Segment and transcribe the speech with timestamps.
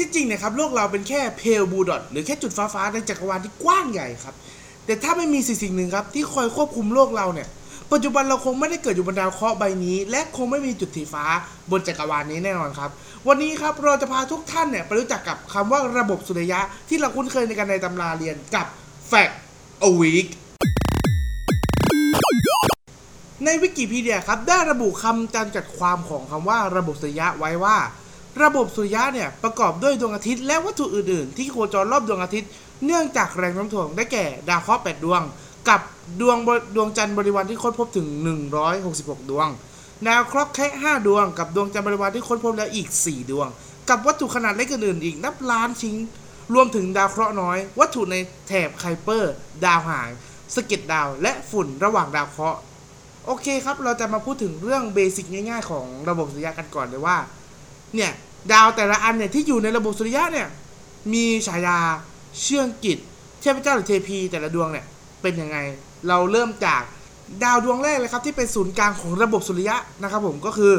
[0.00, 4.34] ที่จริงเนี่ยครับโลกเราเป็นแค่เพลบูดอทหรือแค่จุดฟ้าๆในจักรวาลที่กว้างใหญ่ครับ
[4.86, 7.48] แต่ถ้าไม่มีสิ่งสิ่งหนึ่งครับที่คอยควบคุมโลกเราเนี่ย
[7.92, 11.24] ปัจจุบันเราคงไม่ได้เกิดอยู่บนดาวเคราะห์ใบนี้ และคงไม่มีจุดสีฟ้า
[11.70, 12.90] บนจักรวาลนี้แน่นอนครับ
[13.28, 18.66] วันนี้ครับเราจะพาทุกท่านเนี่ยไปรู้จักกับคำว่าระบบสุริยะที่เราคุ้นเคยในการในตำราเรียนกับ
[19.10, 19.34] Fact
[19.88, 20.28] a Week
[23.44, 27.76] ในวิกิพีเดียครับได้ระบุคำจำกัดความของคำว่าระบบสุริยะไว้ว่า
[28.42, 32.50] ระบบสุริยะเนี่ยประกอบด้วยดวงอาทิตย์และวัตถุอื่นๆ ที่โคจรรอบดวงอาทิตย์
[32.84, 35.22] เนื่องจากแรงโน้มถ่วงได้แก่ดาวเคราะห์8ดวง
[35.68, 35.80] กับ
[36.20, 36.36] ดวง
[36.76, 38.06] ดวงจันทร์บริวารที่ค้นพบถึง
[38.68, 39.48] 166 ดวง
[40.08, 43.48] ดาวเคราะห์แค่ 5 ดวง กับดวงจันทร์บริวารที่ค้นพบแล้วอีก 4 ดวง
[43.88, 45.96] กับวัตถุขนาดเล็กอื่นๆอีกนับล้านชิ้น
[46.54, 48.16] รวมถึงดาวเคราะห์น้อย วัตถุใน
[48.48, 49.32] แถบไคเปอร์
[49.64, 50.08] ดาวหาง
[50.54, 52.58] สก็ดดาว และฝุ่นระหว่างดาวเคราะห์
[53.26, 57.16] โอเคครับ เราจะมาพูดถึงเรื่องเบสิกง่ายๆ ของระบบสุริยะกันก่อนเลยว่า
[57.96, 58.12] เนี่ย
[58.52, 60.48] ดาวแต่ละอันเนี่ยที่อยู่ในระบบสุริยะเนี่ย
[61.12, 61.78] มีฉายา
[62.42, 62.98] เชื่องกิจ
[63.40, 64.86] เทพเจ้าหรือเทพีแต่ละดวงเนี่ย
[65.22, 65.56] เป็นยังไง
[66.08, 66.82] เราเริ่มจาก
[67.44, 70.74] ดาวดวงแรกเลยครับที่เป็นศูนย์กลางของระบบสุริยะนะครับผมก็คือ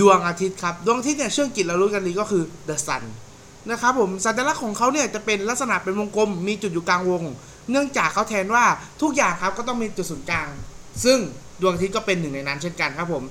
[0.00, 3.02] ดวงอาทิตย์ครับดวงอาทิตย์เนี่ยเชื่องกิจเรารู้กันดีก็คือ the sun
[3.70, 7.22] นะครับผมสัญลักษณ์ของเขาเนี่ยจะเป็นลักษณะเป็นวงกลม มีจุดอยู่กลางวง
[7.70, 8.64] เนื่องจากเขาแทนว่า
[9.02, 10.48] ทุกอย่างครับก็ต้องมีจุดศูนย์กลาง
[11.04, 11.18] ซึ่ง
[11.60, 13.22] ดวงอาทิตย์ก็เป็นหนึ่งในนั้นเช่นกันครับผม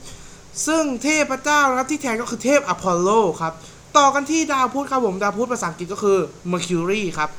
[0.67, 3.09] ซึ่งเทพเจ้านะครับที่แทนก็คือเทพอพอลโล
[3.41, 3.53] ครับ
[3.97, 6.17] ต่อกันที่ดาวพุธครับผมดาวพุธภาษาอังกฤษก็คือ
[6.51, 7.29] Mercury ครับ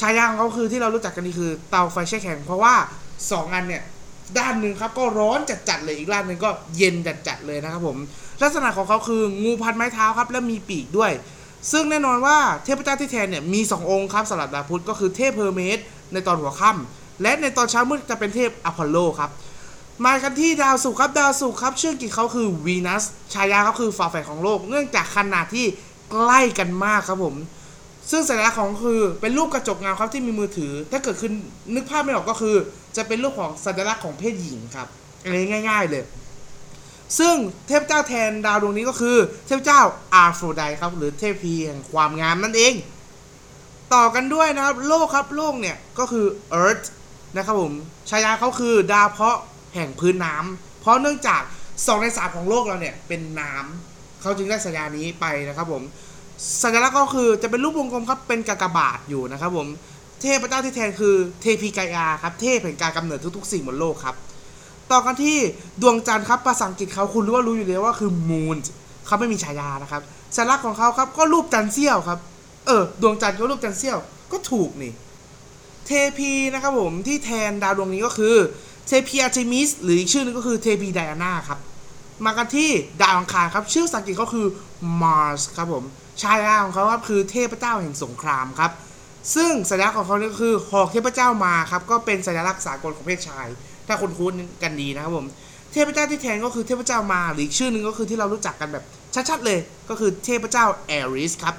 [0.00, 2.74] ฉายาของเขาคือที่เรารู้จักกันนี่คือเตาไฟแช่แข็ง เพราะว่า
[3.18, 3.82] 2 อันเนี่ย
[4.38, 5.38] ด้านหนึ่งครับก็ร้อน
[5.68, 6.94] จัดๆเลยอีกด้านหนึ่งก็เย็น
[7.28, 7.98] จัดๆเลยนะครับผม
[8.42, 11.12] ลักษณะของเขาคืองูพันไม้เท้าครับและมีปีกด้วย
[11.72, 15.78] ซึ่งแน่นอนว่าเทพเจ้าที่แทนเนี่ยมี 2 องค์ครับสำหรับดาวพุธก็คือเทพเฮอร์เมส
[16.12, 19.30] ในตอนหัวค่ำและในตอนเช้ามืดจะเป็นเทพอพอลโลครับ
[20.02, 25.66] มากันที่ดาวศุกร์ครับดาวศุกร์ครับ ชื่อกิจเขาคือวีนัสฉายาเขาคือฝาแฝดของโลก เนื่องจากขนาดที่
[26.10, 27.36] ใกล้กันมากครับผม
[28.10, 31.32] ซึ่งสัญลักษณ์ของคือเป็นรูปกระจกเงาครับที่มีมือถือ ถ้าเกิดขึ้น
[31.74, 32.56] นึกภาพไม่ออกก็คือ
[32.96, 34.88] จะเป็นรูปของสัญลักษณ์ของเพศหญิงครับ
[35.22, 36.04] อันนี้ง่าย ๆ เลย
[37.18, 37.34] ซึ่ง
[37.68, 39.80] เทพเจ้าแทนดาวดวงนี้ก็คือ เทพเจ้า
[40.14, 42.74] อาร์โฟไดครับ หรือเทพีแห่งความงามนั่นเอง
[43.94, 46.26] ต่อกันด้วยนะครับ โลกครับโลกเนี่ยก็คือ
[46.62, 46.86] Earth
[47.36, 47.72] นะครับผม
[48.10, 49.38] ฉายาเขาคือดาวเพาะ
[49.74, 51.42] แห่งพื้นน้ำเพราะเนื่องจาก
[51.72, 55.82] 2ใน3ของโลกเราเนี่ยเป็นน้ำเขาจึงได้สัญญานี้ไปนะครับผม
[56.62, 59.68] สัญลักษณ์ก็คือจะเป็นรูปวงกลมครับเป็นกากบาทอยู่นะครับผม
[60.20, 64.16] เทพเจ้าที่แทนคือเทพีกายาครับเทพแห่งการกำเนิดทุกๆ สิ่งบนโลกครับ
[64.90, 65.38] ต่อกันที่
[65.82, 68.56] ดวงจันทร์ครับภาษาอังกฤษเขาคุณรู้ว่ารู้อยู่แล้วว่าคือ moon
[69.06, 70.02] เขาไม่มีฉายานะครับ
[70.36, 72.18] สัญลักษณ์ของเขาครับก็รูปจันทร์เสี้ยวครับ
[72.66, 73.98] เออ ดวงจันทร์ก็รูปจันทร์เสี้ยว
[74.32, 74.92] ก็ถูกนี่
[75.86, 78.36] เทพีนะครับผมที่แทนดาวดวงนี้ก็คือ
[78.86, 81.58] เทพีอาร์เทมิสหรืออีกชื่อนึงก็คือเทพีไดอาน่าครับ
[82.24, 82.70] มากันที่
[83.02, 84.46] ดาวอังคารครับ ชื่อภาษาอังกฤษก็คือ
[85.02, 85.84] Mars ครับผม
[86.22, 88.70] ฉายาของเขาครับคือเทพเจ้าแห่งสงครามครับ
[89.34, 93.46] ซึ่งสัญลักษณ์ของเขาเนี่ยก็คือหอกเทพเจ้ามาร์สครับ ก็เป็นสัญลักษณ์สากลของเพศชาย
[93.86, 95.26] ถ้าคนคุ้นกันดีนะครับผม
[95.72, 98.84] เทพเจ้าที่แทนก็คือเทพเจ้ามาร์สหรืออีกชื่อหนึ่งก็คือที่เรารู้จักกันแบบ
[99.30, 99.58] ชัดๆเลย
[99.90, 101.54] ก็คือเทพเจ้าแอรีสครับ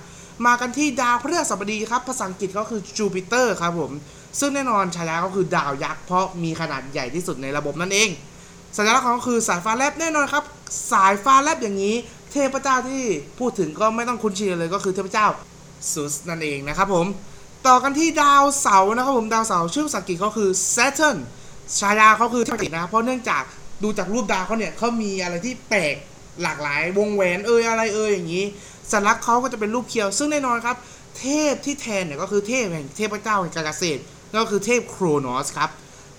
[0.46, 3.92] มากันที่ดาวพฤหัสบดีครับ ภาษาอังกฤษก็คือจูปิเตอร์ครับผม
[4.40, 8.10] ซึ่งแน่นอนฉายาก็คือดาวยักษ์เพราะมีขนาดใหญ่ที่สุดในระบบนั่นเอง
[8.78, 10.44] สัญลักษณ์ของเขาคือสายฟ้าแลบแน่นอนครับ
[10.92, 11.96] สายฟ้าแลบอย่างนี้
[12.32, 13.04] เทพเจ้าที่
[13.40, 15.28] พูดถึงก็ไม่ต้องคุ้นชินเลยก็คือเทพเจ้า
[15.94, 17.06] ซูสนั่นเองนะครับผม
[17.68, 21.18] ต่อกันที่ดาวเสาร์นะครับผมดาวเสาร์ชื่อภาษาอังกฤษเขาคือ Saturn
[21.80, 23.44] ฉายาเขาคือเทพกิจนะเพราะเนื่องจาก
[23.84, 25.96] ดูจากรูปดาวเขาเนี่ยเขามีอะไรที่แปลก
[26.42, 28.46] หลากหลายวงแหวนเอยอะไรเอยอย่างนี้
[28.92, 30.76] สัญลักษณ์เขาก็จะเป็นรูปเคียว ซึ่งแน่นอนครับ
[31.20, 34.02] เทพที่แทนเนี่ยก็คือเทพแห่งเทพเจ้าแห่งการเกษตร
[34.38, 35.70] ก็คือเทพโครโนสครับ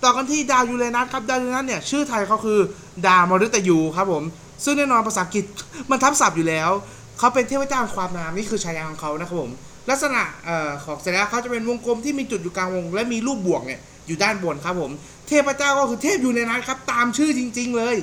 [0.02, 2.60] ต่อกันที่ดาวยูเรนัสครับ ดาวยูเรนัสเนี่ยชื่อไทยเขาคือ
[3.06, 4.24] ดาวมฤตยูครับผม
[4.64, 5.44] ซึ่งแน่นอนภาษาอังกฤษ
[5.90, 6.70] มันทับศัพท์อยู่แล้ว
[7.18, 9.50] เขาเป็นเทพเจ้าแห่งความงามนี่คือฉายาของเขานะครับผม
[9.90, 14.90] ลักษณะออของสัญลักษณ์เขาจะเป็นวงกลมที่มีจุดอยู่กลางวง และมีรูปบวกเนี่ยอยู่ด้านบนครับผม
[15.28, 17.96] เทพเจ้าก็คือเทพยูเรนัสครับตามชื่อจริง ๆ เลย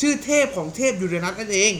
[0.00, 1.72] ชื่อเทพของเทพยูเรนัสนั่นเอง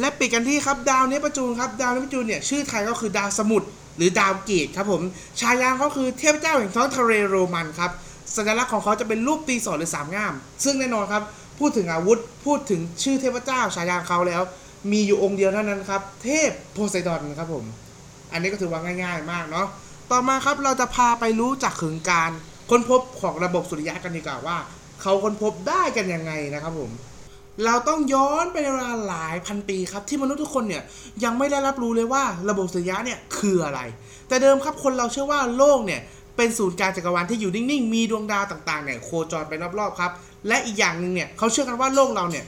[0.00, 3.66] และปิดกันที่ครับดาวเนปจูนครับดาวเนปจูนเนี่ยชื่อไทยก็คือดาวสมุทร
[3.96, 5.02] หรือดาวเกตุครับผม
[5.40, 7.90] ฉายาเขาคือเทพเจ้าแห่งท้องทะเลโรมันครับ
[8.36, 10.34] สัญลักษณ์ของเขาจะเป็นรูปตรีศูลหรือสามง่าม
[10.64, 11.22] ซึ่งแน่นอนครับ
[11.58, 14.42] พูดถึงอาวุธพูดถึงชื่อเทพเจ้าฉายาเขาแล้ว
[14.92, 17.64] มีอยู่องค์เดียวเท่านั้นครับ เทพโพไซดอนครับผม
[18.32, 19.66] อันนี้ก็ถือว่าง่าย ๆ มากเนาะ
[20.10, 22.30] ต่อมาครับเราจะพาไปรู้จักถึงการ
[22.70, 24.56] ค้นพบของระบบสุริยะกันดีกว่าว่า
[25.02, 26.90] เขาค้นพบได้กันยังไงนะครับผม
[27.64, 30.82] เราต้องย้อนไปในเวลาหลายพันปีครับ ที่มนุษย์ทุกคนเนี่ย
[31.24, 33.80] ยังไม่ได้รับรู้เลยว่าระบบสุริยะเนี่ยคืออะไร
[34.28, 36.00] แต่เดิมครับคนเราเชื่อว่าโลกเนี่ย
[36.36, 40.12] เป็นศูนย์กลางจักรวาลที่อยู่นิ่งๆ มีดวงดาวต่างๆเนี่ยโคจรไปรอบๆครับ
[40.48, 42.44] และอีกอย่างหนึ่งเนี่ยเขาเชื่อกันว่าโลกเราเนี่ย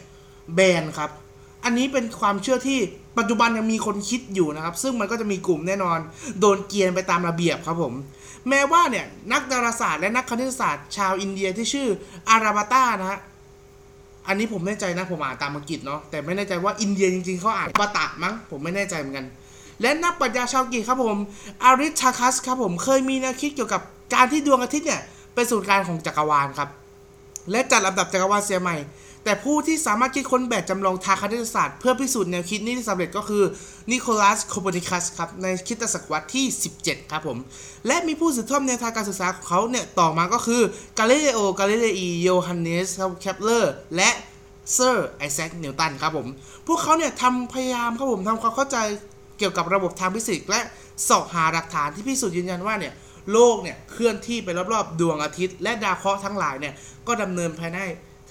[0.55, 1.11] แบนครับ
[1.65, 2.79] อันนี้เป็นความเชื่อที่
[3.19, 5.99] ปัจจุบันยังมีคนคิดอยู่นะครับ ซึ่งมันก็จะมีกลุ่มแน่นอน
[6.41, 7.95] โดนเกียนไปตามระเบียบครับผม
[8.49, 11.89] แม้ว่าเนี่ยนักดาราศาสตร์และนักคณิตศาสตร์ชาวอินเดียที่ชื่อ
[12.29, 13.21] อาราบาตานะฮะ
[14.29, 19.27] อันนี้ผมแน่ใจนะผมอ่านตามอังกฤษเนาะแต่ไม่แน่ใจว่าอินเดียจริงๆเขาอ่านปาตะมั้งผมไม่แน่ใจเหมือนกัน
[19.83, 21.17] และนักปรัชญาชาวกรีกครับผม
[21.65, 23.83] อาริชาคัสครับผมเคยมีแนวคิดเกี่ยวกับ
[24.15, 25.03] การที่ดวงอาทิตย์เนี่ย
[25.35, 26.69] เป็นศูนย์กลางของจักรวาลครับ
[27.51, 28.77] และจัดลำดับจักรวาลเสียใหม่
[29.25, 33.43] แต่ผู้ที่สามารถคิดค้นแบบจำลองทางคณิตศาสตร์เพื่อพิสูจน์แนวคิดนี้ได้สำเร็จก็คือ
[33.91, 36.47] นิโคลัสโคเปอร์นิคัสครับในคริสต์ศตวรรษที่
[36.79, 37.39] 17 ครับผม
[37.87, 40.63] และมีผู้สืบทอดแนวทางการศึกษาของเขาเนี่ยต่อมาก็คือ
[40.99, 42.89] กาลิเลโอกาลิเลอีโยฮันเนส
[43.21, 44.11] เคปเลอร์และ
[44.73, 46.27] เซอร์ไอแซคนิวตันครับผม
[46.67, 48.77] พวกเขาเนี่ยทำพยายามครับผมทำความเข้าใจ
[49.39, 50.61] เกี่ยวกับระบบทางฟิสิกส์และ
[51.09, 52.95] เสาะหาหลักฐานที่พิสูจน์ยืนยันว่าเนี่ย
[53.33, 56.75] โลกเนี่ยเคลื่อนที่ไปรอบๆ ดวงอาทิตย์ และดาวเคราะห์ทั้งหลายเนี่ย
[57.07, 57.79] ก็ดำเนินภายใน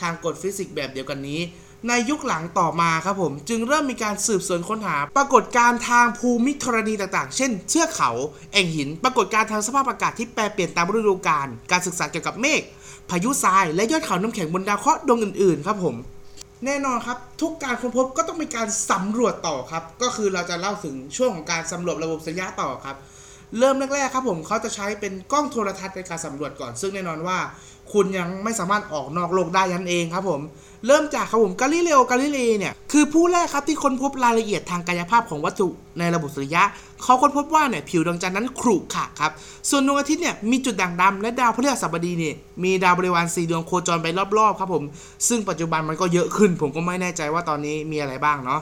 [0.01, 1.41] ทางกฎฟิสิกส์แบบเดียวกันนี้
[1.89, 8.11] ในยุคหลังต่อมาครับผม จึงเริ่มมีการสืบสวนค้นหา ปรากฏการณ์ทางภูมิธรณีต่างๆ เช่นเทือกเขา
[8.53, 12.61] แอ่งหิน ปรากฏการณ์ทางสภาพอากาศที่แปรเปลี่ยนตามฤดูกาลการศึกษาเกี่ยวกับเมฆ
[13.09, 15.95] พายุทราย และยอดเขาน้ำแข็งบนดาวเคราะห์ดวงอื่นๆ ครับผม
[16.65, 22.95] แน่นอนครับ ทุกการค้นพบก็ต้องมีการสำรวจต่อครับ ก็คือเราจะเล่าถึงช่วงของการสำรวจระบบสัญญาต่อครับ
[23.59, 27.37] เริ่มแรกๆครับผมเขาจะใช้เป็นกล้องโทรทัศน์ในการสำรวจก่อน ซึ่งแน่นอนว่า
[27.93, 30.41] คุณยังไม่สามารถออกนอกโลกได้ยันเองครับผม
[30.87, 35.67] เริ่มจากครับผมกาลิเลโอกาลิเลเนี่ยคือผู้แรกครับที่ค้นพบรายละเอียดทางกายภาพของวัตถุ
[35.99, 36.63] ในระบบสุริยะ
[37.03, 39.31] เขาค้นพบว่าเนี่ยผิวดวงจันทร์นั้นขรุขระครับ
[39.69, 44.07] ส่วนดวงอาทิตย์เนี่ยมีจุดด่างดำและดาวพฤหัสบดีเนี่ยมีดาวบริวารสี่ดวงโคจรไป
[44.37, 44.83] รอบๆครับผม
[45.27, 48.61] ซึ่งปัจจุบันมันก็เยอะขึ้น ผมก็ไม่แน่ใจว่าตอนนี้มีอะไรบ้างเนาะ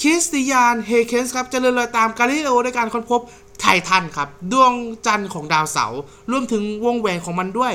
[0.00, 3.20] คริสติยานเฮยเคินส์ครับเจริญรอยตามกาลิเลโอในการค้นพบ
[3.60, 4.72] ไททันครับ ดวง
[5.06, 7.74] จันทร์ของดาวเสาร์รวมถึงวงแหวนของมันด้วย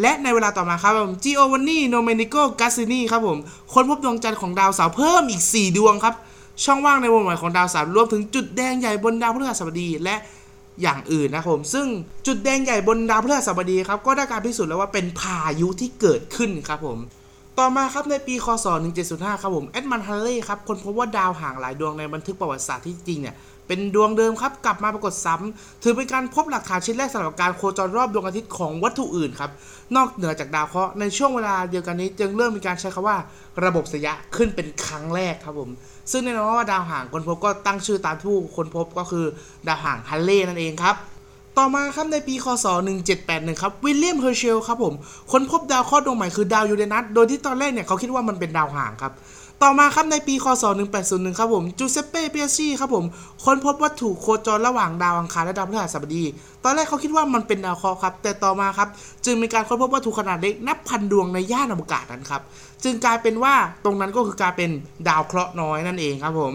[0.00, 3.38] และในเวลาต่อมาครับผมจิโอวานนี่โดเมนิโกกัสซินีครับผม
[3.72, 6.14] ค้นพบดวงจันทร์ของดาวเสาร์เพิ่มอีก 4 ดวงครับ
[6.64, 10.16] ช่องว่างในวงแหวนของดาวเสาร์รวมถึงจุดแดงใหญ่บนดาวพฤหัสบดีและ
[10.82, 11.86] อย่างอื่นนะครับผมซึ่ง
[12.26, 16.98] จุดแดงใหญ่บนดาวพฤหัสบดีครับก็ได้การพิสูจน์แล้วว่าเป็นพายุที่เกิดขึ้นครับผม
[17.60, 18.66] ต่อมาครับในปีคศ
[19.04, 23.34] 1705 ครับผมแอดมันฮันเล่ครับคนพบว่าดาวห่างหลายดวงในบันทึกประวัติศาสตร์ที่จริงเนี่ย
[23.66, 29.50] เป็นดวงเดิมครับกลับมาปรากฏซ้ำถือเป็นการพบหลักฐานชิ้นแรกสำหรับการโคจรรอบดวงอาทิตย์ของวัตถุอื่นครับ
[29.96, 33.16] นอกเหนือจากดาวเคราะห์ในช่วงเวลาเดียวกันนี้ จึงเริ่มมีการใช้คำว่า
[33.64, 35.70] ระบบสยะขึ้นเป็นครั้งแรกครับผม
[36.10, 39.24] ซึ่งแน่นอนว่าดาวห่างคนพบก็ตั้งชื่อตามผู้คนพบก็คือ
[39.68, 40.96] ดาวห่างฮันเล่นั่นเองครับ
[41.60, 42.66] ต่อมาครับในปีคศ
[43.12, 44.94] 1781 ครับวิลเลียมเฮอร์เชลครับผม
[45.32, 49.12] ค้นพบดาวเคราะห์ดวงใหม่คือดาวยูเรนัสโดยที่ตอนแรกเนี่ยเขาคิดว่ามันเป็นดาวหางครับ
[49.62, 50.64] ต่อมาครับในปีคศ
[51.00, 53.04] 1801 ครับผมจูเซปเป้เปียซี่ครับผม
[53.44, 56.24] ค้นพบวัตถุโคจรระหว่างดาวอังคารและดาวพฤหัสบดี
[56.64, 58.88] ตอนแรกเขาคิดว่ามันเป็นดาวเคราะห์ครับ แต่ต่อมาครับ
[59.24, 62.42] จึงมีการค้นพบวัตถุขนาดเล็กนับพันดวงในย่านอวกาศนั้นครับ
[62.84, 63.54] จึงกลายเป็นว่า
[63.84, 64.70] ตรงนั้นก็คือกลายเป็น
[65.08, 66.54] ดาวเคราะห์น้อยนั่นเองครับผม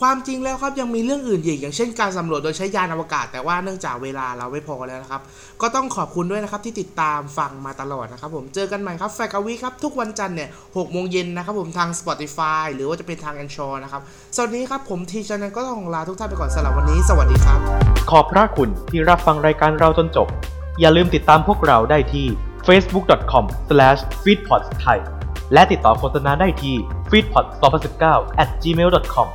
[0.00, 5.20] ความจริงแล้วครับยังมีเรื่องอื่นอีกอย่างเช่นการสำรวจโดยใช้ยานอวกาศ แต่ว่าเนื่องจากเวลาเราไม่พอแล้วนะครับ
[5.62, 14.02] ก็ต้องขอบคุณด้วยนะครับที่ติดตามฟังมาตลอดนะครับผมเจอกันใหม่ครับแฟกาวีครับ ทุกวันจันทร์เนี่ยหกโมงเย็นนะครับผมทาง Spotify หรือว่าจะเป็นทาง a n c h o r นะครับ
[14.36, 17.58] สวัสดีครับผมทีชันนก็ต้องลาทุกท่านไปก่อนสำหรับวันนี้ สวัสดีครับ
[18.10, 20.28] ขอบพระคุณที่รับฟังรายการเราจนจบ
[20.80, 22.26] อย่าลืมติดตามพวกเราได้ที่
[22.66, 24.98] facebook.com/feedpods ไทย
[25.52, 26.74] และติดต่อโฆษณาได้ที่
[27.10, 28.04] feedpods2019
[28.42, 29.28] at gmail.com